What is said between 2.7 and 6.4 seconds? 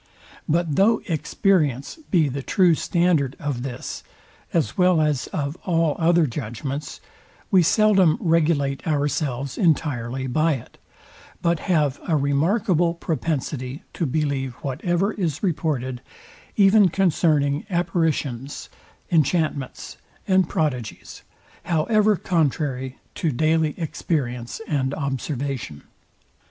standard of this, as well as of all other